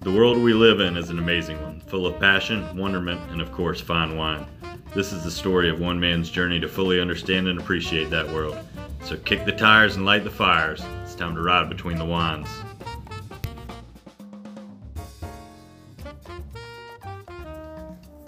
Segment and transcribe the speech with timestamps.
[0.00, 3.52] The world we live in is an amazing one, full of passion, wonderment, and of
[3.52, 4.46] course, fine wine.
[4.94, 8.58] This is the story of one man's journey to fully understand and appreciate that world.
[9.02, 10.82] So kick the tires and light the fires.
[11.02, 12.48] It's time to ride between the wines.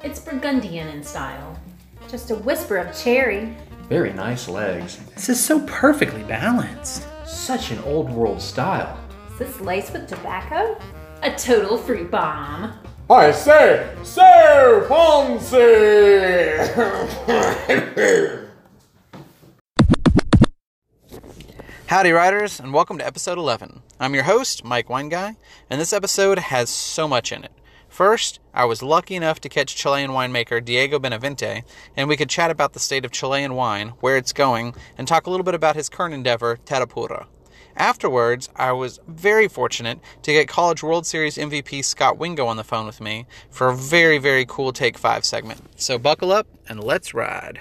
[0.03, 1.59] It's Burgundian in style.
[2.09, 3.57] Just a whisper of cherry.
[3.89, 4.99] Very nice legs.
[5.15, 7.07] This is so perfectly balanced.
[7.25, 8.99] Such an old world style.
[9.33, 10.79] Is this laced with tobacco?
[11.27, 12.73] A total fruit bomb.
[13.11, 15.51] I say, Sir Ponce!
[21.89, 23.83] Howdy, riders, and welcome to episode 11.
[23.99, 25.35] I'm your host, Mike Wineguy,
[25.69, 27.51] and this episode has so much in it.
[27.89, 31.65] First, I was lucky enough to catch Chilean winemaker Diego Benavente,
[31.97, 35.27] and we could chat about the state of Chilean wine, where it's going, and talk
[35.27, 37.27] a little bit about his current endeavor, Terrapura.
[37.77, 42.65] Afterwards, I was very fortunate to get College World Series MVP Scott Wingo on the
[42.65, 45.61] phone with me for a very, very cool Take 5 segment.
[45.77, 47.61] So buckle up and let's ride.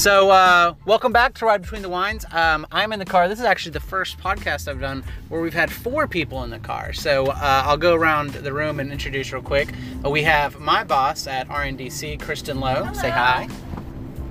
[0.00, 2.24] So, uh, welcome back to Ride Between the Wines.
[2.32, 3.28] Um, I'm in the car.
[3.28, 6.58] This is actually the first podcast I've done where we've had four people in the
[6.58, 6.94] car.
[6.94, 9.74] So, uh, I'll go around the room and introduce real quick.
[10.02, 12.90] Uh, we have my boss at RNDC, Kristen Lowe.
[12.94, 13.46] Say hi.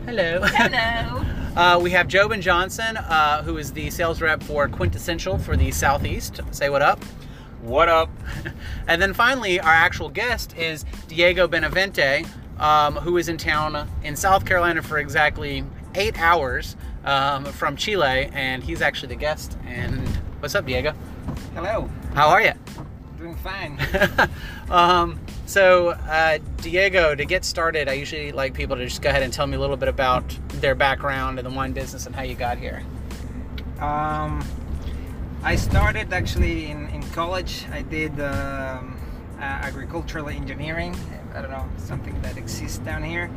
[0.07, 0.41] Hello.
[0.41, 1.23] Hello.
[1.55, 5.71] Uh, we have Jobin Johnson, uh, who is the sales rep for Quintessential for the
[5.71, 6.39] Southeast.
[6.51, 7.03] Say what up.
[7.61, 8.09] What up?
[8.87, 12.25] And then finally, our actual guest is Diego Benavente,
[12.59, 15.63] um, who is in town in South Carolina for exactly
[15.95, 19.57] eight hours um, from Chile, and he's actually the guest.
[19.65, 20.07] And
[20.39, 20.93] what's up, Diego?
[21.53, 22.53] Hello, How are you?
[23.17, 23.77] doing fine.
[24.69, 29.23] um, so, uh, Diego, to get started, I usually like people to just go ahead
[29.23, 30.23] and tell me a little bit about
[30.61, 32.81] their background in the wine business and how you got here.
[33.79, 34.45] um,
[35.43, 37.65] I started actually in, in college.
[37.71, 38.97] I did um,
[39.37, 40.95] uh, agricultural engineering.
[41.35, 43.29] I don't know something that exists down here,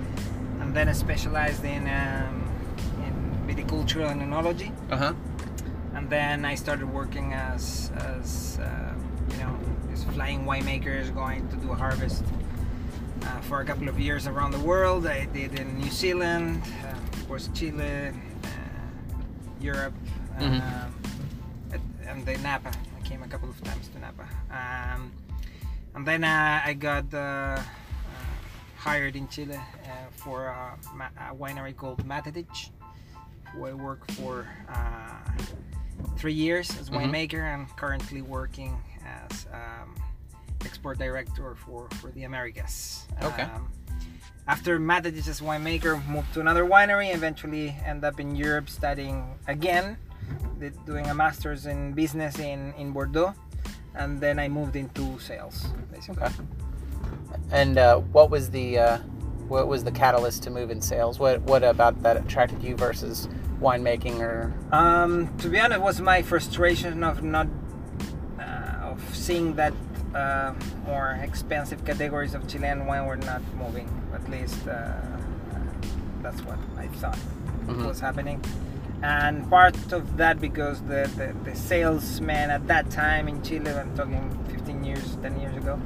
[0.61, 2.43] and then I specialized in um,
[3.07, 3.15] in
[3.47, 4.73] viticultural and enology.
[4.91, 5.15] Uh huh.
[5.95, 8.95] And then I started working as as uh,
[9.31, 9.55] you know
[9.89, 12.25] these flying winemakers going to do a harvest
[13.23, 15.07] uh, for a couple of years around the world.
[15.07, 18.49] I did in New Zealand, uh, of course Chile, uh,
[19.61, 19.95] Europe,
[20.41, 20.61] Mhm.
[20.61, 20.95] um,
[21.73, 22.71] and- and then Napa.
[22.99, 24.25] I came a couple of times to Napa.
[24.51, 25.13] Um,
[25.95, 27.61] and then uh, I got uh, uh,
[28.83, 30.77] hired in Chile uh, for a,
[31.31, 32.71] a winery called Matetic,
[33.53, 35.43] who I worked for uh,
[36.17, 36.97] three years as Mhm.
[36.97, 38.77] winemaker and currently working
[39.07, 39.95] as um,
[40.65, 43.07] export director for, for the Americas.
[43.23, 43.43] Okay.
[43.43, 43.71] Um,
[44.49, 49.97] after Matetic as winemaker, moved to another winery, eventually end up in Europe studying again,
[50.59, 53.33] did, doing a master's in business in, in Bordeaux,
[53.95, 56.25] and then I moved into sales, basically.
[56.27, 56.35] Okay.
[57.51, 58.99] And uh, what was the uh,
[59.49, 61.19] what was the catalyst to move in sales?
[61.19, 63.29] What what about that attracted you versus
[63.61, 67.47] winemaking or Um, to be honest, it was my frustration of not
[68.39, 69.73] uh, of seeing that
[70.15, 70.53] uh,
[70.87, 73.89] more expensive categories of Chilean wine were not moving.
[74.15, 74.93] At least uh,
[76.23, 77.19] that's what I thought
[77.67, 77.87] Mhm.
[77.87, 78.41] was happening.
[79.03, 83.97] And part of that because the, the, the salesmen at that time in Chile, I'm
[83.97, 85.81] talking 15 years, 10 years ago,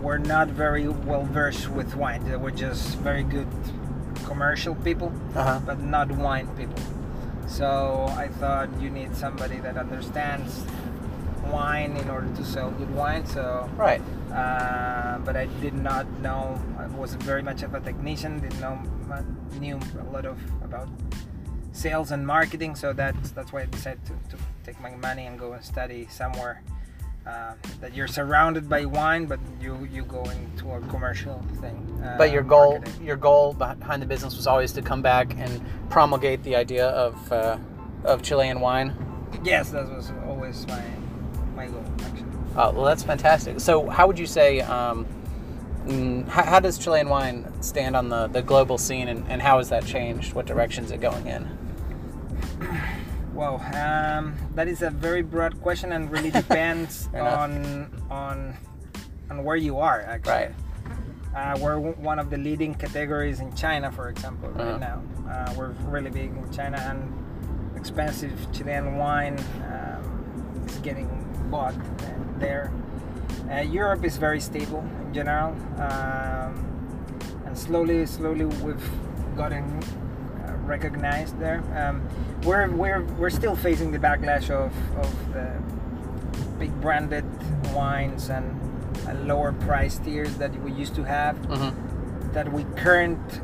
[0.00, 2.24] were not very well versed with wine.
[2.24, 3.48] They were just very good
[4.24, 5.60] commercial people uh-huh.
[5.66, 6.78] but not wine people.
[7.46, 10.64] So I thought you need somebody that understands
[11.50, 13.26] wine in order to sell good wine.
[13.26, 14.00] So, right?
[14.32, 16.60] uh, but I did not know.
[16.78, 18.40] I was very much of a technician.
[18.40, 18.80] Didn't know
[19.58, 20.88] knew a lot of about
[21.72, 22.76] sales and marketing.
[22.76, 26.06] So that's that's why I decided to, to take my money and go and study
[26.10, 26.62] somewhere.
[27.26, 31.76] Uh, that you're surrounded by wine, but you you go into a commercial thing.
[32.02, 33.06] Uh, But your goal marketing.
[33.06, 37.32] your goal behind the business was always to come back and promulgate the idea of
[37.32, 37.58] uh,
[38.04, 38.94] of Chilean wine.
[39.44, 40.82] Yes, that was always my
[41.54, 42.24] my goal actually.
[42.56, 43.60] Uh, well, that's fantastic.
[43.60, 44.60] So, how would you say?
[44.62, 45.06] Um,
[45.84, 49.58] mm, how, how does Chilean wine stand on the, the global scene, and, and how
[49.58, 50.32] has that changed?
[50.32, 51.46] What direction is it going in?
[53.40, 58.54] Wow, um, that is a very broad question and really depends on on
[59.30, 60.32] on where you are actually.
[60.32, 60.54] Right.
[61.34, 64.72] Uh, we're w- one of the leading categories in China, for example, Uh-huh.
[64.72, 65.00] right now.
[65.30, 67.00] Uh, we're really big in China, and
[67.78, 69.38] expensive Chilean wine
[69.72, 71.08] um, is getting
[71.50, 71.72] bought
[72.38, 72.70] there.
[73.50, 76.52] Uh, Europe is very stable in general, um,
[77.46, 78.90] and slowly, slowly we've
[79.36, 79.64] gotten
[80.70, 81.60] recognized there.
[81.80, 81.96] Um,
[82.46, 84.72] we're we're we're still facing the backlash of
[85.04, 85.46] of the
[86.58, 87.24] big branded
[87.74, 88.46] wines and,
[89.26, 91.34] lower price tiers that we used to have.
[91.48, 91.72] Mhm.
[92.36, 93.40] That we current,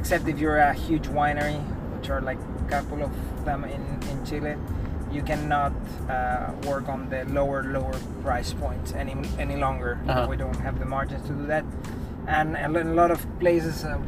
[0.00, 1.58] except if you're a huge winery,
[1.94, 3.12] which are like a couple of
[3.44, 4.54] them in in Chile.
[5.16, 5.72] You cannot
[6.08, 7.96] uh, work on the lower lower
[8.26, 9.14] price points any
[9.44, 9.92] any longer.
[10.08, 10.26] Uh-huh.
[10.32, 11.64] We don't have the margins to do that,
[12.26, 13.98] and a a lot of places, uh,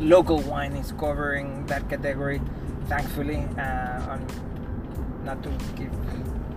[0.00, 2.40] local wine is covering that category.
[2.88, 4.26] Thankfully, uh, on
[5.24, 5.90] not to give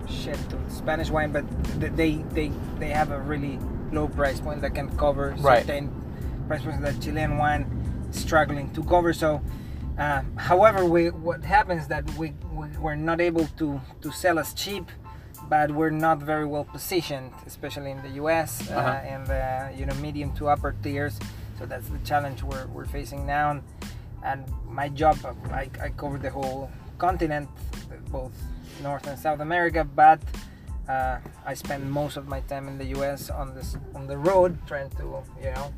[0.08, 1.44] shit to Spanish wine, but
[1.80, 3.58] they they they have a really
[3.92, 5.66] low price point that can cover Right.
[5.66, 5.90] certain
[6.46, 7.66] price points that Chilean wine
[8.10, 9.12] is struggling to cover.
[9.12, 9.40] So,
[9.98, 14.54] uh, however, we what happens that we, we we're not able to to sell as
[14.54, 14.86] cheap,
[15.48, 18.70] but we're not very well positioned, especially in the U.S.
[18.70, 18.88] Uh, Uh-huh.
[19.12, 21.18] and the you know medium to upper tiers.
[21.60, 23.50] So that's the challenge we're, we're facing now.
[23.50, 23.62] And,
[24.24, 25.18] and my job,
[25.52, 27.50] I, I cover the whole continent,
[28.10, 28.32] both
[28.82, 30.20] North and South America, but
[30.88, 33.28] uh, I spend most of my time in the U.S.
[33.28, 35.72] on this on the road, trying to you know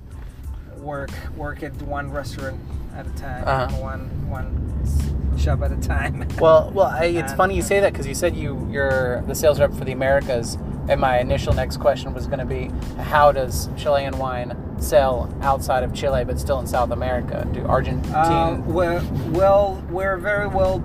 [0.78, 2.60] work work at one restaurant
[2.96, 3.76] at a time, Uh-huh.
[3.82, 6.26] one one shop at a time.
[6.40, 9.34] Well, well, I, it's And- funny you say that because you said you you're the
[9.34, 10.56] sales rep for the Americas,
[10.88, 12.70] and my initial next question was going to be,
[13.02, 17.46] how does Chilean wine sell outside of Chile but still in South America?
[17.52, 18.14] Do Argentine?
[18.14, 20.82] Uh, well, well, we're very well.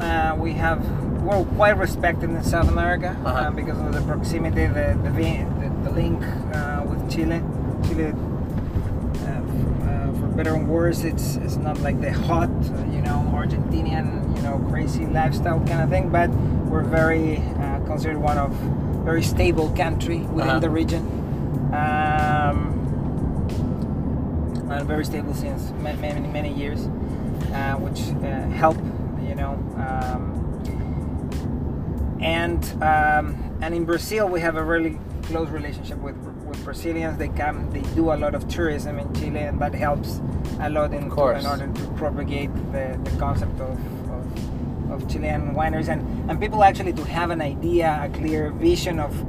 [0.00, 0.80] Uh, we have
[1.22, 3.50] we're quite respected in South America uh Uh-huh.
[3.50, 6.22] because of the proximity, the the, the, the link
[6.54, 7.42] uh, with Chile.
[7.86, 8.12] Chile,
[9.26, 13.18] uh, uh, for better and worse, it's it's not like the hot, uh, you know,
[13.34, 16.08] Argentinian, you know, crazy lifestyle kind of thing.
[16.10, 16.30] But
[16.70, 18.50] we're very uh, considered one of
[19.04, 20.60] very stable country within Uh-huh.
[20.60, 21.02] the region.
[21.74, 22.77] Um,
[24.70, 26.86] and very stable since ma- many many years,
[27.52, 28.76] uh, which uh, help
[29.28, 29.54] you know.
[29.76, 30.34] Um,
[32.20, 36.16] and um, and in Brazil we have a really close relationship with
[36.48, 37.18] with Brazilians.
[37.18, 40.20] They come, they do a lot of tourism in Chile, and that helps
[40.60, 43.78] a lot in, in order to propagate the, the concept of,
[44.10, 48.98] of, of Chilean wineries and, and people actually to have an idea, a clear vision
[48.98, 49.27] of uh,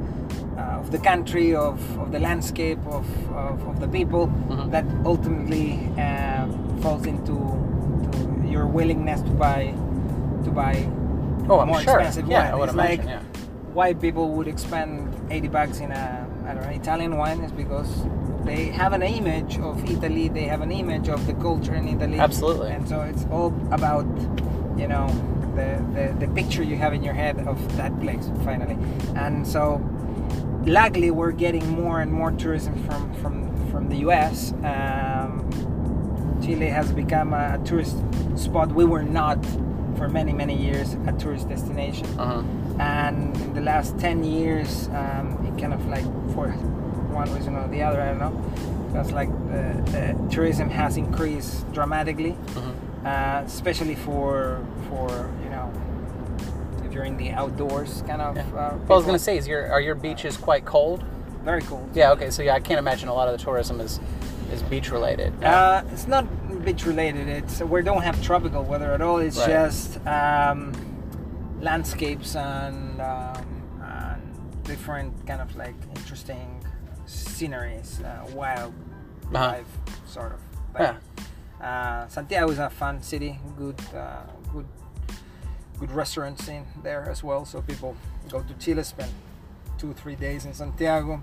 [0.90, 4.70] of the country, of, of the landscape, of, of, of the people, Mhm.
[4.70, 6.46] that ultimately uh,
[6.82, 7.36] falls into
[8.12, 9.72] to your willingness to buy
[10.44, 10.74] to buy
[11.48, 12.00] oh, more sure.
[12.00, 12.62] expensive yeah, wine.
[12.64, 12.96] It's imagine.
[12.96, 13.22] like yeah.
[13.72, 17.90] why people would expend 80 bucks in a I don't know Italian wine is because
[18.44, 22.18] they have an image of Italy, they have an image of the culture in Italy.
[22.18, 22.72] Absolutely.
[22.72, 24.06] And so it's all about
[24.76, 25.06] you know
[25.54, 28.76] the, the the picture you have in your head of that place finally.
[29.14, 29.78] And so
[30.66, 34.52] luckily we're getting more and more tourism from from from the US.
[34.64, 35.46] Um,
[36.42, 37.96] Chile has become a, a tourist
[38.36, 38.72] spot.
[38.72, 39.38] We were not
[39.96, 42.42] for many many years a tourist destination Uh-huh.
[42.78, 46.04] and in the last 10 years um, it kind of like
[46.34, 46.48] for
[47.12, 48.30] one reason or the other i don't know
[48.86, 52.72] because like the, the tourism has increased dramatically Mhm.
[53.04, 54.79] uh, especially for for you know
[56.90, 58.42] if you're in the outdoors kind of Yeah.
[58.42, 61.04] uh, Well, I was going to say, is your are your beaches quite cold?
[61.44, 62.10] very cool Yeah.
[62.12, 62.30] Okay.
[62.30, 64.00] So yeah, I can't imagine a lot of the tourism is
[64.52, 65.32] is beach related.
[65.44, 66.24] Uh, it's not
[66.64, 67.28] beach related.
[67.28, 69.18] It's we don't have tropical weather at all.
[69.18, 69.48] It's Right.
[69.48, 70.72] just um,
[71.60, 73.44] landscapes and, um,
[73.82, 74.20] and
[74.64, 76.48] different kind of like interesting
[77.06, 78.72] sceneries, uh, wild
[79.32, 79.46] Uh-huh.
[79.52, 79.72] life
[80.06, 80.40] sort of.
[80.80, 80.96] Yeah.
[81.66, 83.38] Uh, Santiago is a fun city.
[83.56, 84.66] Good, uh, good,
[85.80, 87.44] good restaurants in there as well.
[87.44, 87.96] So people
[88.30, 89.12] go to Chile, spend
[89.78, 91.22] two, three days in Santiago,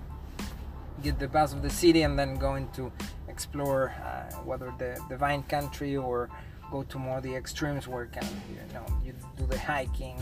[1.02, 2.92] get the buzz of the city, and then go into
[3.28, 6.28] explore uh, whether the, the vine country or
[6.72, 10.20] go to more the extremes where can you know you do the hiking,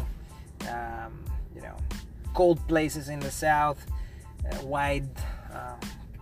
[0.71, 1.25] um,
[1.55, 1.77] you know,
[2.35, 3.85] cold places in the south,
[4.53, 5.09] uh, wide,
[5.53, 5.75] uh,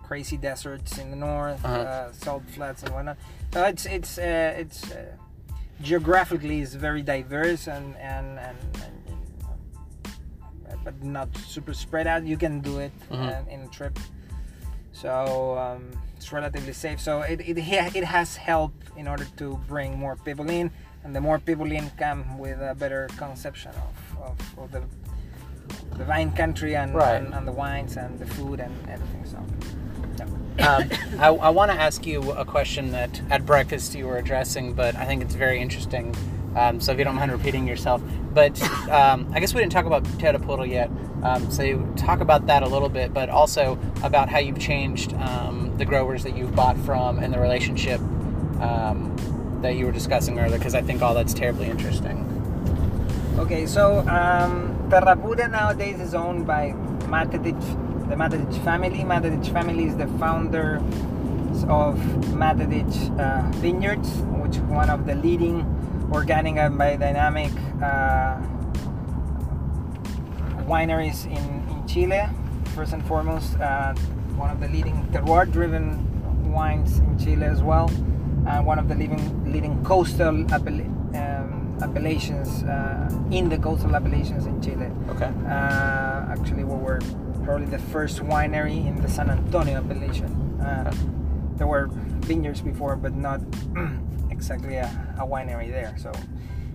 [0.03, 1.75] crazy deserts in the north, Uh-huh.
[1.75, 3.17] uh, salt flats and whatnot.
[3.53, 5.05] So it's it's uh, it's uh,
[5.81, 8.57] geographically is very diverse and and and.
[8.75, 8.91] and
[10.83, 12.23] but not super spread out.
[12.23, 13.27] You can do it Mhm.
[13.27, 13.97] uh, in a trip
[14.91, 15.81] so um,
[16.15, 16.99] it's relatively safe.
[17.01, 20.69] So it, it it has helped in order to bring more people in,
[21.03, 23.93] and the more people in come with a better conception of,
[24.27, 24.81] of, of the
[25.97, 27.15] the vine country and, Right.
[27.15, 29.25] and and the wines and the food and everything.
[29.25, 29.37] So.
[30.21, 34.73] Um, I, I want to ask you a question that at breakfast you were addressing,
[34.73, 36.15] but I think it's very interesting.
[36.55, 38.01] Um, so if you don't mind repeating yourself,
[38.33, 40.89] but um, I guess we didn't talk about Terrapura yet.
[41.23, 45.13] Um, so you talk about that a little bit, but also about how you've changed
[45.15, 47.99] um, the growers that you've bought from and the relationship
[48.61, 52.21] um, that you were discussing earlier because I think all that's terribly interesting.
[53.37, 56.73] Okay, so um, Terrapura nowadays is owned by
[57.09, 57.59] Matetic,
[58.09, 58.99] the Matetic family.
[58.99, 60.77] Matetic family is the founder
[61.67, 61.97] of
[62.33, 64.09] Matetic uh, Vineyards,
[64.41, 65.65] which is one of the leading
[66.11, 68.39] organic and biodynamic uh,
[70.65, 72.23] wineries in, in Chile.
[72.75, 73.93] First and foremost, uh,
[74.35, 77.89] one of the leading terroir-driven wines in Chile as well,
[78.47, 84.45] and one of the leading leading coastal appella- um, appellations uh, in the coastal appellations
[84.45, 84.91] in Chile.
[85.09, 85.31] Okay.
[85.47, 86.99] Uh, actually, we were
[87.45, 90.59] probably the first winery in the San Antonio appellation.
[90.59, 90.91] Uh,
[91.57, 91.87] there were
[92.25, 93.39] vineyards before, but not
[94.31, 95.95] exactly a, a winery there.
[95.97, 96.11] So,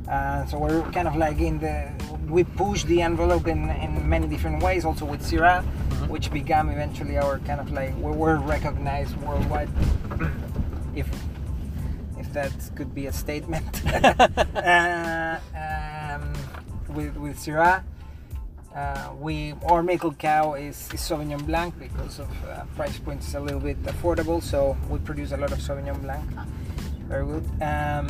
[0.09, 1.91] uh, so we're kind of like in the
[2.29, 4.85] we push the envelope in, in many different ways.
[4.85, 5.65] Also with Syrah,
[6.09, 9.69] which became eventually our kind of like we were recognized worldwide.
[10.95, 11.09] if
[12.17, 13.85] if that could be a statement.
[13.87, 16.33] uh, um,
[16.95, 17.83] with with Syrah.
[18.75, 23.35] Uh, we our maple cow is, is Sauvignon Blanc because of uh, price point is
[23.35, 26.25] a little bit affordable, so we produce a lot of Sauvignon Blanc.
[27.09, 27.45] Very good.
[27.61, 28.07] Um,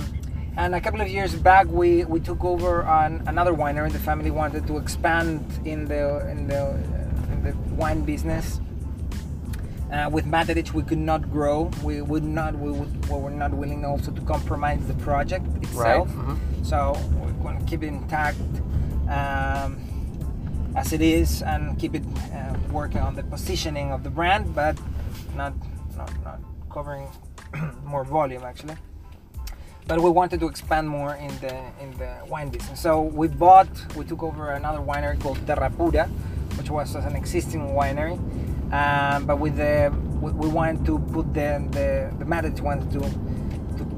[0.58, 3.90] and a couple of years back, we, we took over on another winery.
[3.90, 8.60] The family wanted to expand in the in the uh, in the wine business.
[9.90, 11.70] Uh, with Matetic, we could not grow.
[11.82, 12.54] We would not.
[12.56, 16.08] We, would, we were not willing also to compromise the project itself.
[16.10, 16.36] mhm.
[16.64, 18.38] So we're going to keep it intact
[19.08, 19.80] um,
[20.76, 24.78] as it is and keep it uh, working on the positioning of the brand, but
[25.36, 25.54] not
[25.96, 27.08] not, not covering
[27.84, 28.76] more volume actually.
[29.86, 32.80] But we wanted to expand more in the in the wine business.
[32.80, 36.08] So we bought, we took over another winery called Terrapura,
[36.56, 38.16] which was an existing winery.
[38.72, 43.00] Um, but with the we, we wanted to put the the, the Matetic wanted to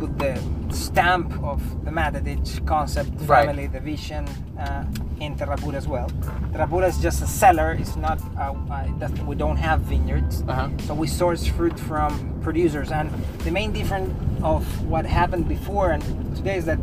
[0.02, 0.34] put the
[0.74, 3.46] stamp of the Matetic concept, Right.
[3.46, 4.24] family, the vision
[4.58, 4.84] uh,
[5.20, 6.08] in Terrapura as well.
[6.52, 7.70] Terrapura is just a cellar.
[7.82, 8.18] It's not.
[8.36, 10.42] Uh, uh, we don't have vineyards.
[10.42, 10.68] Uh-huh.
[10.86, 12.10] So we source fruit from
[12.42, 13.06] producers, and
[13.46, 14.10] the main difference
[14.42, 16.02] of what happened before and
[16.36, 16.78] today is that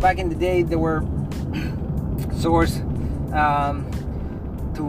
[0.00, 1.00] back in the day there were
[2.44, 2.76] sourced
[3.44, 3.74] um,
[4.76, 4.82] to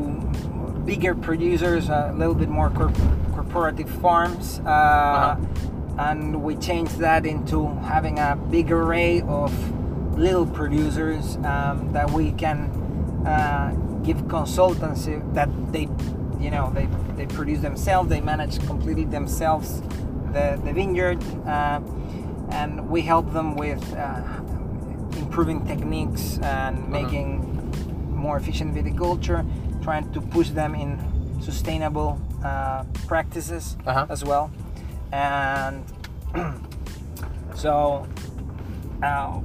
[0.86, 2.94] bigger producers, a little bit more corp-
[3.36, 5.36] corporative farms, uh,
[5.97, 9.51] and we changed that into having a big array of
[10.17, 12.69] little producers um, that we can
[13.27, 13.71] uh,
[14.03, 15.88] give consultancy that they,
[16.43, 19.81] you know, they, they produce themselves, they manage completely themselves
[20.33, 21.79] the, the vineyard, uh,
[22.50, 24.21] and we help them with uh,
[25.17, 27.50] improving techniques and making
[28.09, 29.45] more efficient viticulture,
[29.83, 31.00] trying to push them in
[31.41, 34.05] sustainable uh, practices Uh-huh.
[34.09, 34.50] as well.
[35.13, 35.84] And
[37.55, 38.08] so,
[39.03, 39.39] uh,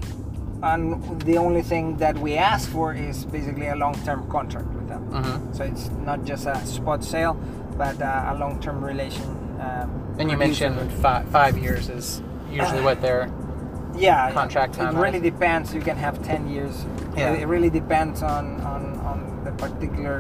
[0.62, 5.02] and the only thing that we ask for is basically a long-term contract with them.
[5.12, 5.54] Mhm.
[5.54, 7.34] So it's not just a spot sale,
[7.76, 9.28] but uh, a long-term relation.
[9.60, 13.28] Um, And you mentioned five, five years is usually what they're.
[13.96, 15.32] yeah contract it time really is.
[15.32, 16.75] depends you can have 10 years
[17.16, 17.32] Yeah.
[17.32, 20.18] it, it really depends on, on on the particular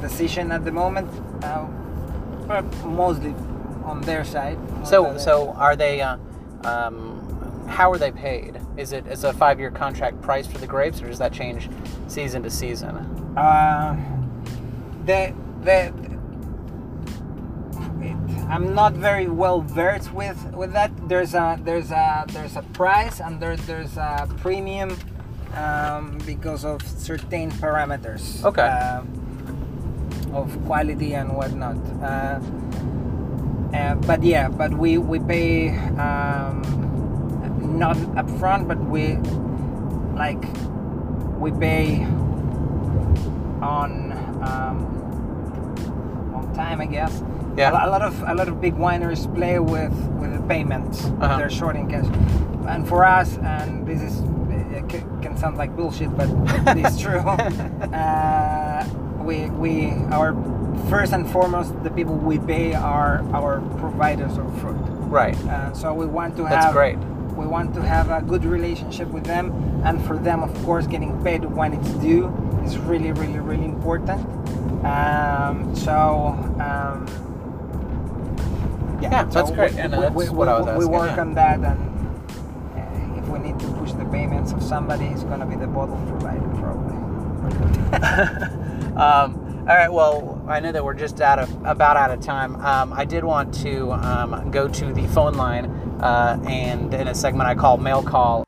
[0.00, 1.08] decision at the moment
[1.42, 1.66] uh,
[2.48, 3.34] but mostly
[3.84, 6.00] on their side So, so are they?
[6.00, 6.16] Uh,
[6.64, 8.60] um, how are they paid?
[8.76, 11.68] Is it is a five year contract price for the grapes, or does that change
[12.08, 12.96] season to season?
[13.36, 13.96] uh,
[15.06, 15.32] the
[15.62, 15.92] the
[18.02, 18.16] it,
[18.48, 20.90] I'm not very well versed with with that.
[21.08, 24.96] There's a there's a there's a price and there's there's a premium
[25.54, 28.44] um, because of certain parameters.
[28.44, 28.62] Okay.
[28.62, 29.16] um,
[30.32, 31.76] of quality and whatnot.
[32.02, 32.40] Uh,
[33.72, 36.62] uh, but yeah, but we we pay um,
[37.78, 39.16] not upfront, but we
[40.16, 40.42] like
[41.38, 42.04] we pay
[43.62, 44.12] on
[44.42, 44.86] um,
[46.34, 47.22] on time, I guess.
[47.56, 47.70] Yeah.
[47.70, 51.04] A, a lot of a lot of big wineries play with with the payments.
[51.04, 51.38] Uh-huh.
[51.38, 52.06] They're short in cash,
[52.68, 54.22] and for us, and this is
[54.72, 54.88] it
[55.22, 56.28] can sound like bullshit, but
[56.76, 57.18] it's true.
[57.18, 58.84] uh,
[59.22, 60.32] we we our
[60.88, 64.76] first and foremost the people we pay are our providers of fruit.
[65.10, 65.36] Right.
[65.46, 66.98] Uh, so we want to That's have great.
[67.36, 69.50] we want to have a good relationship with them
[69.84, 72.26] and for them of course getting paid when it's due
[72.64, 74.20] is really really really important
[74.84, 75.96] um, so
[76.60, 77.06] um,
[79.02, 79.72] Yeah, that's so great.
[79.72, 81.20] we, Yeah, no, we- that's we, what I was we, asking, we work yeah.
[81.22, 81.80] on that and
[82.76, 85.66] uh, if we need to push the payments of somebody it's going to be the
[85.66, 86.96] bottle provider probably
[88.96, 89.92] Um, all right.
[89.92, 92.56] Well, I know that we're just out of about out of time.
[92.56, 95.66] Um, I did want to um, go to the phone line
[96.00, 98.42] uh, and in a segment I call Mail Call.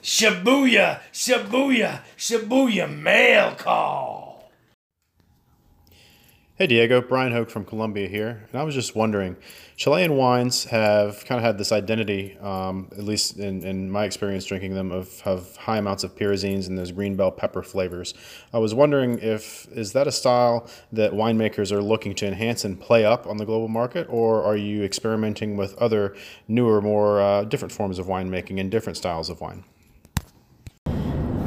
[0.00, 4.15] Shibuya, Shibuya, Shibuya mail call.
[6.58, 9.36] Hey Diego, Brian Hoke from Columbia here, and I was just wondering,
[9.76, 14.46] Chilean wines have kind of had this identity, um, at least in, in my experience
[14.46, 18.14] drinking them, of have high amounts of pyrazines and those green bell pepper flavors.
[18.54, 22.80] I was wondering if is that a style that winemakers are looking to enhance and
[22.80, 26.16] play up on the global market, or are you experimenting with other
[26.48, 29.62] newer, more uh, different forms of winemaking and different styles of wine?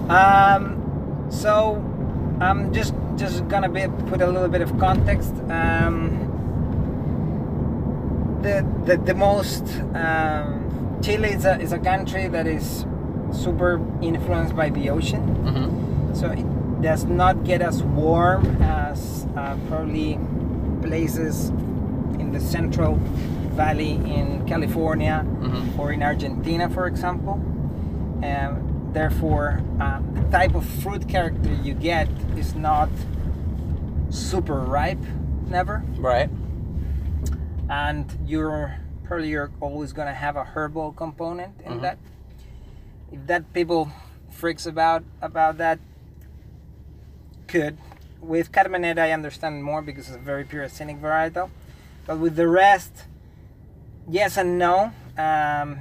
[0.07, 1.77] Um, so
[2.39, 5.33] I'm just just gonna be, put a little bit of context.
[5.49, 6.25] Um,
[8.41, 12.85] the, the the most um, Chile is a is a country that is
[13.31, 16.13] super influenced by the ocean, Mm-hmm.
[16.15, 20.17] so it does not get as warm as uh, probably
[20.81, 21.49] places
[22.19, 22.95] in the Central
[23.59, 25.77] Valley in California Mhm.
[25.77, 27.33] or in Argentina, for example.
[28.23, 32.89] Um, therefore, uh, the type of fruit character you get is not
[34.09, 35.03] super ripe,
[35.47, 36.29] never, Right.
[37.69, 41.97] and you're probably you're always gonna have a herbal component in that.
[43.11, 43.89] If that people
[44.29, 45.79] freaks about about that,
[47.47, 47.77] could.
[48.21, 51.49] With Carmenère, I understand more because it's a very pyrazinic varietal,
[52.05, 53.05] but with the rest,
[54.07, 54.91] yes and no.
[55.17, 55.79] Um,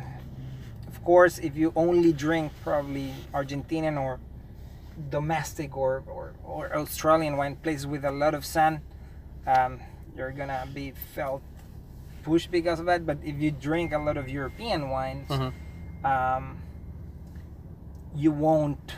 [1.08, 4.20] course, if you only drink probably Argentinian or
[5.08, 8.82] domestic or, or, or Australian wine, places with a lot of sun,
[9.46, 9.80] um,
[10.14, 11.40] you're gonna be felt
[12.24, 13.06] pushed because of that.
[13.06, 15.52] But if you drink a lot of European wines, Mhm.
[16.04, 16.58] um,
[18.14, 18.96] you won't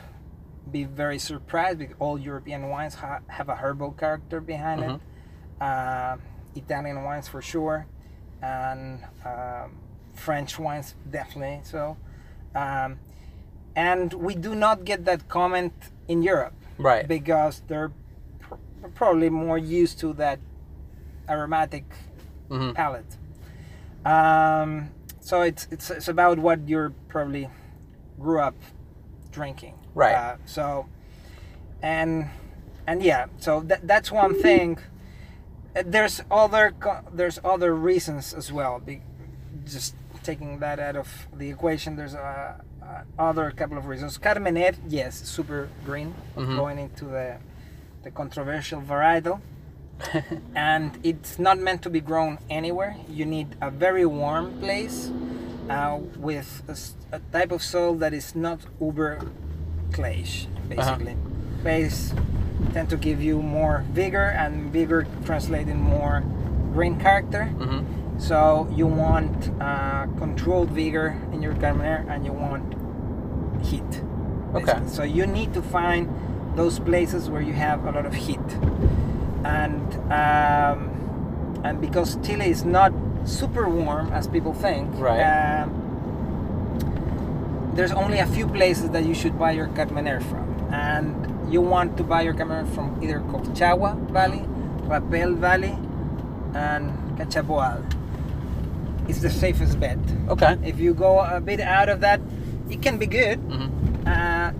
[0.68, 5.00] be very surprised because all European wines ha- have a herbal character behind it.
[5.62, 6.16] Uh,
[6.56, 7.86] Italian wines for sure,
[8.42, 9.78] and um,
[10.20, 11.96] French wines definitely so.
[12.54, 12.98] Um,
[13.76, 15.72] and we do not get that comment
[16.08, 17.06] in Europe Right.
[17.08, 17.90] because they're
[18.40, 18.54] pr-
[18.94, 20.38] probably more used to that
[21.28, 21.84] aromatic
[22.50, 22.74] Mhm.
[22.74, 23.16] palate.
[24.04, 27.48] Um, so it's, it's it's about what you're probably
[28.18, 28.54] grew up
[29.30, 29.74] drinking.
[29.94, 30.14] Right.
[30.14, 30.86] Uh, so,
[31.82, 32.28] and
[32.86, 34.78] and yeah, so that, that's one thing.
[35.76, 38.80] Uh, There's other co- there's other reasons as well.
[38.80, 39.02] Be,
[39.64, 44.18] just taking that out of the equation, there's a, a other couple of reasons.
[44.18, 46.56] Carmenère, yes, super green, Mhm.
[46.56, 47.36] going into the
[48.02, 49.40] the controversial varietal.
[50.54, 52.96] and it's not meant to be grown anywhere.
[53.08, 55.10] You need a very warm place
[55.68, 56.62] uh, with
[57.12, 59.18] a type of soil that is not uber
[59.92, 61.16] clayish, basically.
[61.62, 62.14] Clays
[62.72, 66.22] tend to give you more vigor, and vigor translates in more
[66.72, 67.50] green character.
[67.58, 67.84] Mhm.
[68.20, 72.74] So you want uh, controlled vigor in your Carmenère, and you want
[73.64, 73.82] heat.
[74.54, 74.64] Okay.
[74.64, 74.88] basically.
[74.88, 76.08] So you need to find
[76.54, 78.48] those places where you have a lot of heat,
[79.44, 80.90] and um,
[81.64, 82.92] and because Chile is not
[83.24, 85.22] super warm as people think, Right.
[85.62, 85.70] um,
[87.74, 91.14] there's only a few places that you should buy your Carmenère from, and
[91.52, 94.44] you want to buy your Carmenère from either Colchagua Valley,
[94.84, 95.76] Rapel Valley,
[96.54, 97.82] and Cachapoal.
[99.10, 99.98] It's the safest bet.
[100.28, 100.56] Okay.
[100.62, 102.20] If you go a bit out of that,
[102.70, 103.68] it can be good, Mhm.
[104.06, 104.52] uh,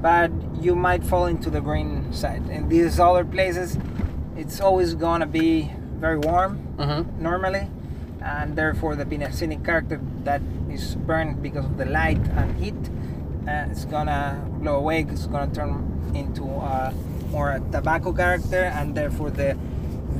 [0.00, 0.30] but
[0.62, 2.42] you might fall into the green side.
[2.48, 3.76] In these other places,
[4.36, 7.18] it's always gonna be very warm Mhm.
[7.18, 7.66] normally,
[8.22, 12.78] and therefore the pyrazinic character that is burned because of the light and heat
[13.48, 15.00] uh, is gonna blow away.
[15.10, 15.82] It's gonna turn
[16.14, 16.92] into uh,
[17.32, 19.56] more a tobacco character, and therefore the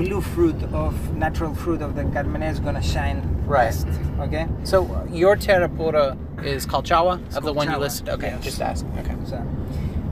[0.01, 3.67] blue fruit of natural fruit of the Carmenère is gonna shine Right.
[3.67, 3.87] best.
[4.21, 4.47] Okay.
[4.65, 4.77] So
[5.11, 8.09] your Terrapura is Colchagua of the one you listed.
[8.09, 8.45] Okay, yes.
[8.45, 8.93] just asking.
[9.01, 9.17] Okay.
[9.27, 9.37] So,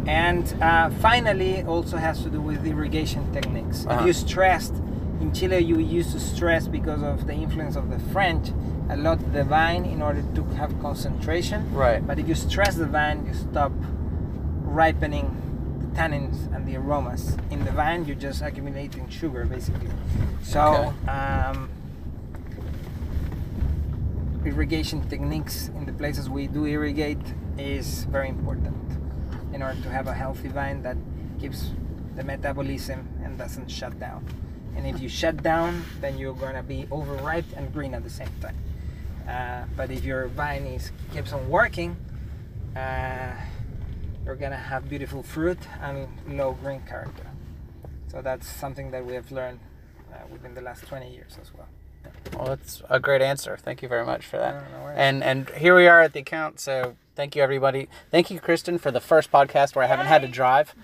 [0.06, 3.86] and uh, finally, also has to do with irrigation techniques.
[3.86, 4.00] Uh-huh.
[4.00, 4.74] If you stressed
[5.20, 8.50] in Chile, you used to stress because of the influence of the French
[8.90, 11.58] a lot the vine in order to have concentration.
[11.72, 12.06] Right.
[12.06, 13.72] But if you stress the vine, you stop
[14.64, 15.26] ripening
[15.80, 18.04] the tannins and the aromas in the vine.
[18.04, 19.88] You're just accumulating sugar, basically.
[20.42, 20.94] So.
[21.04, 21.10] Okay.
[21.10, 21.70] Um,
[24.44, 27.20] irrigation techniques in the places we do irrigate
[27.58, 28.76] is very important
[29.52, 30.96] in order to have a healthy vine that
[31.40, 31.70] keeps
[32.16, 34.24] the metabolism and doesn't shut down.
[34.76, 38.30] And if you shut down, then you're gonna be overripe and green at the same
[38.40, 38.56] time.
[39.28, 41.96] Uh, but if your vine is keeps on working,
[42.76, 43.32] uh,
[44.28, 47.26] you're gonna have beautiful fruit and low green character.
[48.08, 49.58] So that's something that we have learned
[50.12, 51.66] uh, within the last 20 years as well.
[52.34, 53.56] Well, that's a great answer.
[53.56, 54.70] Thank you very much for that.
[54.70, 56.60] No, no and and here we are at the account.
[56.60, 57.88] So thank you everybody.
[58.10, 60.74] Thank you, Kristen, for the first podcast where I haven't had to drive.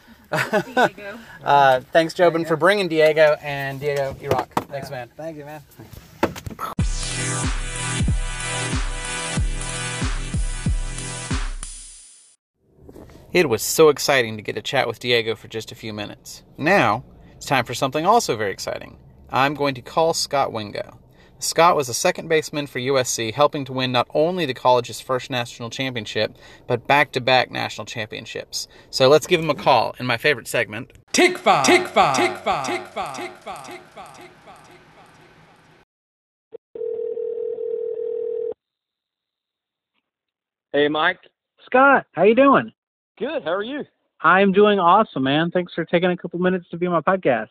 [0.64, 1.18] Diego.
[1.44, 3.37] Uh, thanks, Jobin, for bringing Diego.
[3.42, 4.48] And Diego, you rock.
[4.70, 5.11] Thanks, man.
[5.14, 5.61] Thank you, man.
[13.35, 16.44] It was so exciting to get to chat with Diego for just a few minutes.
[16.57, 18.97] Now, it's time for something also very exciting.
[19.29, 21.01] I'm going to call Scott Wingo.
[21.40, 25.31] Scott was a second baseman for USC, helping to win not only the college's first
[25.31, 26.37] national championship,
[26.68, 28.68] but back to back national championships.
[28.90, 30.92] So let's give him a call in my favorite segment.
[31.11, 31.66] Take five.
[31.66, 32.16] Take five.
[32.16, 32.64] Take five.
[32.64, 33.16] Take five.
[33.16, 33.66] Take five.
[33.66, 34.16] Take five.
[34.16, 34.61] Take five.
[40.73, 41.18] Hey, Mike.
[41.66, 42.73] Scott, how you doing?
[43.18, 43.44] Good.
[43.44, 43.85] How are you?
[44.20, 45.50] I'm doing awesome, man.
[45.53, 47.48] Thanks for taking a couple minutes to be on my podcast.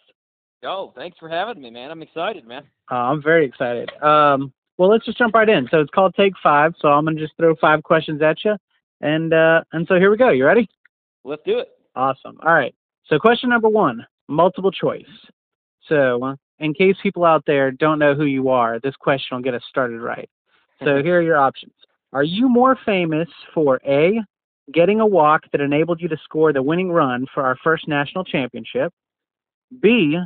[0.65, 1.91] Oh, thanks for having me, man.
[1.91, 2.63] I'm excited, man.
[2.91, 3.89] Uh, I'm very excited.
[4.01, 5.67] Um, well, let's just jump right in.
[5.71, 6.73] So it's called Take Five.
[6.79, 8.55] So I'm gonna just throw five questions at you,
[9.01, 10.31] and uh, and so here we go.
[10.31, 10.67] You ready?
[11.23, 11.69] Let's do it.
[11.95, 12.37] Awesome.
[12.43, 12.73] All right.
[13.05, 15.05] So question number one, multiple choice.
[15.87, 19.53] So in case people out there don't know who you are, this question will get
[19.53, 20.29] us started right.
[20.83, 21.73] So here are your options.
[22.13, 24.19] Are you more famous for A,
[24.71, 28.23] getting a walk that enabled you to score the winning run for our first national
[28.23, 28.93] championship?
[29.81, 30.17] B,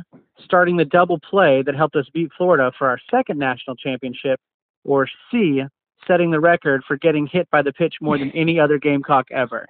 [0.44, 4.38] starting the double play that helped us beat Florida for our second national championship?
[4.84, 5.62] Or C,
[6.06, 9.66] setting the record for getting hit by the pitch more than any other Gamecock ever?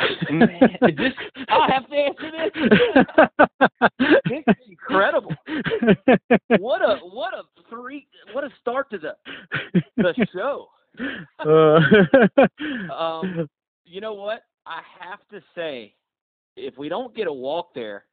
[0.00, 1.12] This,
[1.48, 2.52] I have to answer this.
[4.28, 5.34] This is incredible.
[6.58, 9.14] What a what a three what a start to the
[9.98, 10.68] the show.
[11.38, 11.80] Uh,
[12.92, 13.48] Um,
[13.84, 14.42] you know what?
[14.66, 15.94] I have to say,
[16.56, 18.04] if we don't get a walk there,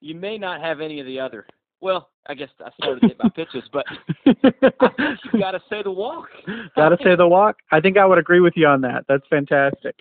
[0.00, 1.46] you may not have any of the other.
[1.80, 5.82] Well, I guess I started it by pitches, but I think you got to say
[5.82, 6.28] the walk.
[6.76, 7.56] Gotta say the walk.
[7.72, 9.04] I think I would agree with you on that.
[9.08, 9.96] That's fantastic.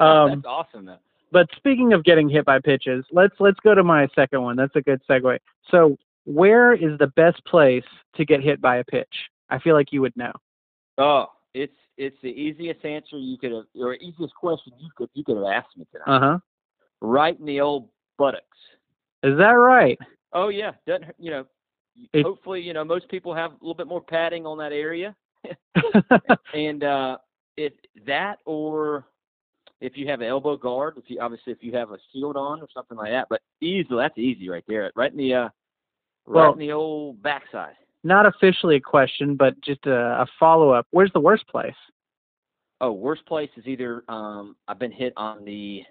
[0.00, 0.98] Um, That's awesome, though.
[1.30, 4.56] But speaking of getting hit by pitches, let's let's go to my second one.
[4.56, 5.38] That's a good segue.
[5.70, 7.84] So, where is the best place
[8.16, 9.14] to get hit by a pitch?
[9.50, 10.32] I feel like you would know.
[10.98, 15.24] Oh, it's it's the easiest answer you could have, or easiest question you could you
[15.24, 16.16] could have asked me tonight.
[16.16, 16.38] Uh huh.
[17.00, 18.44] Right in the old buttocks.
[19.22, 19.98] Is that right?
[20.32, 21.44] Oh yeah, doesn't you know?
[22.22, 25.14] Hopefully, you know most people have a little bit more padding on that area,
[26.54, 27.18] and uh,
[27.56, 27.72] if
[28.06, 29.04] that or
[29.82, 32.60] if you have an elbow guard, if you obviously if you have a shield on
[32.62, 35.48] or something like that, but easily that's easy right there, right in the uh,
[36.26, 37.74] right Well- in the old backside.
[38.04, 40.86] Not officially a question, but just a, a follow up.
[40.90, 41.74] Where's the worst place?
[42.80, 45.82] Oh, worst place is either um I've been hit on the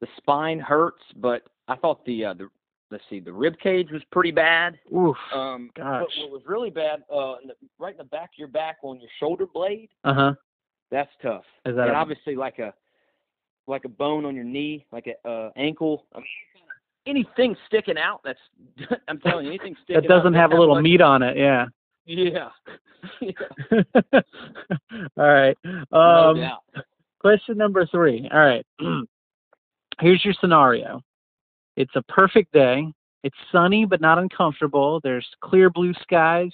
[0.00, 2.48] the spine hurts, but I thought the uh, the
[2.90, 4.78] let's see the rib cage was pretty bad.
[4.96, 5.16] Oof.
[5.34, 6.04] Um, Gosh.
[6.18, 8.98] what was really bad, uh, in the, right in the back of your back on
[9.00, 10.34] your shoulder blade, Uh huh.
[10.90, 11.44] that's tough.
[11.66, 12.72] Is that and a- obviously like a
[13.66, 16.06] like a bone on your knee, like a uh, ankle.
[16.14, 16.26] I mean,
[17.06, 18.20] anything sticking out.
[18.24, 18.38] That's
[19.08, 21.36] I'm telling you, anything sticking That doesn't out, have a little much- meat on it.
[21.36, 21.66] Yeah.
[22.06, 22.48] Yeah.
[23.20, 23.32] yeah.
[25.16, 25.56] All right.
[25.92, 26.62] Um, doubt.
[27.20, 28.28] Question number three.
[28.32, 28.64] All right.
[30.00, 31.02] Here's your scenario.
[31.76, 32.86] It's a perfect day.
[33.24, 35.00] It's sunny but not uncomfortable.
[35.02, 36.50] There's clear blue skies.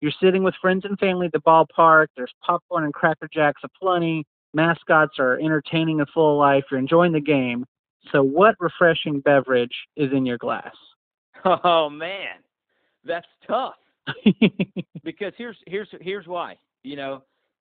[0.00, 2.08] You're sitting with friends and family at the ballpark.
[2.16, 4.24] There's popcorn and cracker jacks aplenty.
[4.54, 6.64] Mascots are entertaining and full of life.
[6.70, 7.64] You're enjoying the game.
[8.10, 10.74] So, what refreshing beverage is in your glass?
[11.44, 12.36] Oh man,
[13.04, 13.74] that's tough.
[15.04, 16.56] because here's here's here's why.
[16.84, 17.22] You know,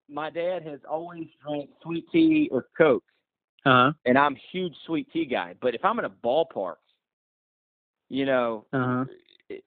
[0.10, 3.04] my dad has always drank sweet tea or Coke,
[3.66, 5.56] uh and I'm a huge sweet tea guy.
[5.62, 6.76] But if I'm in a ballpark,
[8.10, 8.66] you know.
[8.74, 9.06] Uh huh.
[9.50, 9.64] it,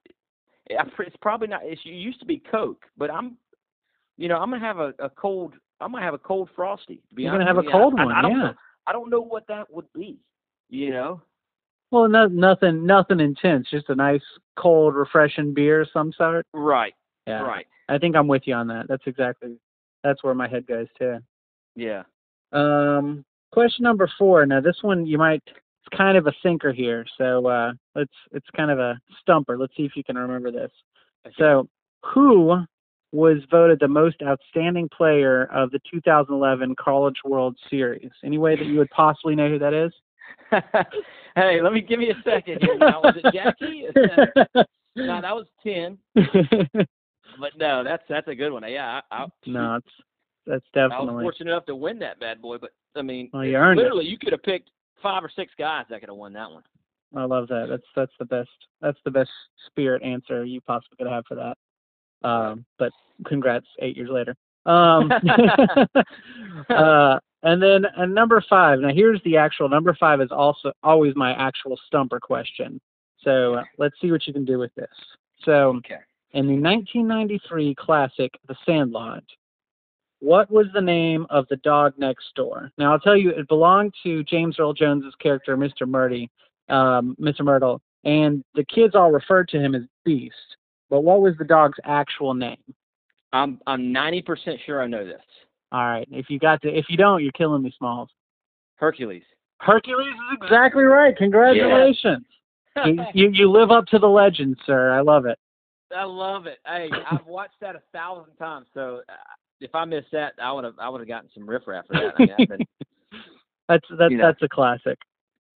[0.68, 1.64] it, it's probably not.
[1.64, 3.36] It used to be Coke, but I'm,
[4.16, 5.54] you know, I'm gonna have a, a cold.
[5.80, 7.02] I'm gonna have a cold frosty.
[7.08, 8.36] To be You're gonna honest have a cold I, one, I, I don't yeah.
[8.38, 8.54] Know,
[8.86, 10.18] I don't know what that would be.
[10.72, 11.20] You know.
[11.90, 13.68] Well, no, nothing, nothing intense.
[13.70, 14.22] Just a nice,
[14.56, 16.46] cold, refreshing beer of some sort.
[16.54, 16.94] Right.
[17.26, 17.42] Yeah.
[17.42, 17.66] Right.
[17.90, 18.86] I think I'm with you on that.
[18.88, 19.58] That's exactly.
[20.02, 21.18] That's where my head goes too.
[21.76, 22.04] Yeah.
[22.52, 24.46] Um, question number four.
[24.46, 25.42] Now this one you might.
[25.46, 28.12] It's kind of a sinker here, so uh, let's.
[28.32, 29.58] It's kind of a stumper.
[29.58, 30.70] Let's see if you can remember this.
[31.38, 31.68] So,
[32.14, 32.64] who
[33.10, 38.10] was voted the most outstanding player of the 2011 College World Series?
[38.24, 39.92] Any way that you would possibly know who that is?
[41.34, 42.78] hey, let me give me a second here.
[42.78, 43.86] Now, was it Jackie?
[44.96, 45.98] no, that was ten.
[47.40, 48.62] But no, that's that's a good one.
[48.68, 49.86] Yeah, I, I, no, it's
[50.46, 51.08] that's definitely.
[51.08, 52.58] I was fortunate enough to win that bad boy.
[52.58, 53.82] But I mean, Well, you earned it.
[53.82, 54.70] literally, you could have picked
[55.02, 56.62] five or six guys that could have won that one.
[57.16, 57.66] I love that.
[57.68, 58.50] That's that's the best.
[58.80, 59.30] That's the best
[59.66, 62.28] spirit answer you possibly could have for that.
[62.28, 62.92] Um, but
[63.26, 64.36] congrats, eight years later.
[64.64, 65.10] Um,
[66.70, 68.80] uh, and then uh, number five.
[68.80, 72.80] Now here's the actual number five is also always my actual stumper question.
[73.22, 74.88] So uh, let's see what you can do with this.
[75.44, 75.98] So Okay.
[76.32, 79.22] in the 1993 classic The Sandlot,
[80.20, 82.70] what was the name of the dog next door?
[82.78, 85.86] Now I'll tell you, it belonged to James Earl Jones's character, Mr.
[85.86, 86.30] Murdy,
[86.68, 87.40] um, Mr.
[87.40, 90.34] Mertle, and the kids all referred to him as Beast.
[90.90, 92.56] But what was the dog's actual name?
[93.32, 95.22] I'm I'm 90% sure I know this.
[95.72, 98.10] All right, if you got to, if you don't, you're killing me, Smalls.
[98.76, 99.22] Hercules.
[99.60, 101.16] Hercules is exactly right.
[101.16, 102.26] Congratulations.
[102.84, 104.90] you, you you live up to the legend, sir.
[104.92, 105.38] I love it.
[105.96, 106.58] I love it.
[106.66, 108.66] Hey, I've watched that a thousand times.
[108.74, 109.12] So uh,
[109.60, 112.14] if I missed that, I would have I would have gotten some riffraff for that.
[112.16, 112.66] I mean, been,
[113.68, 114.26] That's that's You know.
[114.26, 114.98] that's a classic.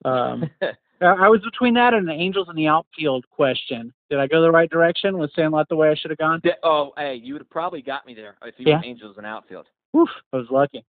[0.04, 0.48] Um,
[1.00, 3.92] I I was between that and the Angels in the outfield question.
[4.08, 5.18] Did I go the right direction?
[5.18, 6.40] Was Sandlot the way I should have gone?
[6.44, 8.78] Yeah, oh, hey, you would have probably got me there if you Yeah.
[8.78, 9.66] were Angels in outfield.
[9.96, 10.84] Woof, I was lucky.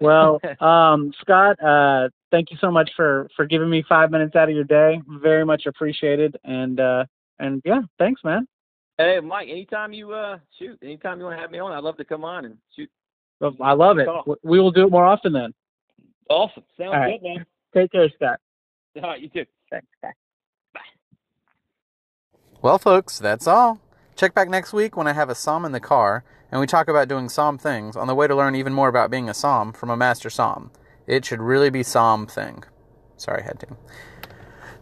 [0.00, 4.48] Well, um, Scott, uh, thank you so much for for giving me five minutes out
[4.48, 5.00] of your day.
[5.20, 6.36] Very much appreciated.
[6.44, 7.04] And uh,
[7.40, 8.46] and yeah, thanks, man.
[8.98, 11.96] Hey, Mike, anytime you uh shoot, anytime you want to have me on, I'd love
[11.96, 12.88] to come on and shoot.
[13.60, 14.06] I love it.
[14.06, 14.36] Cool.
[14.44, 15.52] We will do it more often then.
[16.30, 16.62] Awesome.
[16.78, 17.20] Sounds All right.
[17.20, 17.46] good, man.
[17.74, 18.38] Take care, Scott.
[19.02, 19.44] All right, you too.
[19.70, 19.88] Thanks.
[20.00, 20.12] Bye.
[22.60, 23.80] Well, folks, that's all.
[24.14, 26.86] Check back next week when I have a Somm in the car and we talk
[26.86, 29.74] about doing Somm things on the way to learn even more about being a Somm
[29.74, 30.70] from a Master Somm.
[31.06, 32.62] It should really be Somm thing.
[33.16, 33.66] Sorry, I had to.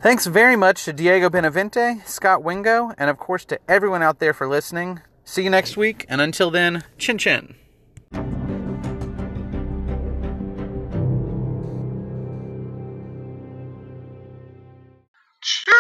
[0.02, 4.34] Thanks very much to Diego Benavente, Scott Wingo, and of course to everyone out there
[4.34, 5.00] for listening.
[5.24, 7.54] See you next week, and until then, chin chin.
[15.42, 15.79] Choo!